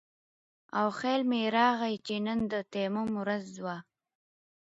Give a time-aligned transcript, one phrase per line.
[0.79, 3.77] او خيال مې راغے چې نن د تيمم ورځ وه